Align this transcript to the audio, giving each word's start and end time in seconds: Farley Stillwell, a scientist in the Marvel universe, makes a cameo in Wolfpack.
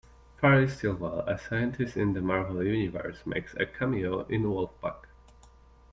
Farley 0.39 0.67
Stillwell, 0.67 1.19
a 1.27 1.37
scientist 1.37 1.95
in 1.95 2.13
the 2.13 2.21
Marvel 2.21 2.63
universe, 2.63 3.23
makes 3.23 3.53
a 3.57 3.67
cameo 3.67 4.25
in 4.29 4.45
Wolfpack. 4.45 5.05